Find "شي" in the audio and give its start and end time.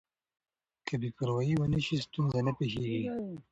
1.85-1.95